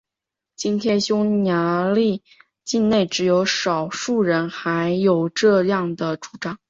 [0.55, 2.23] 今天匈牙利
[2.65, 6.57] 境内只有少数人还有这样的主张。